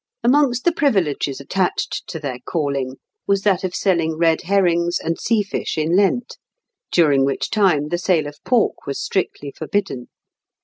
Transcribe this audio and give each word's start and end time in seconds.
Amongst 0.23 0.65
the 0.65 0.71
privileges 0.71 1.39
attached 1.39 2.05
to 2.07 2.17
their 2.19 2.39
calling 2.43 2.95
was 3.27 3.43
that 3.43 3.63
of 3.63 3.75
selling 3.75 4.17
red 4.17 4.41
herrings 4.41 4.97
and 4.97 5.19
sea 5.19 5.43
fish 5.43 5.77
in 5.77 5.95
Lent, 5.95 6.37
during 6.91 7.23
which 7.23 7.51
time 7.51 7.89
the 7.89 7.99
sale 7.99 8.25
of 8.25 8.37
pork 8.43 8.87
was 8.87 8.99
strictly 8.99 9.51
forbidden. 9.55 10.07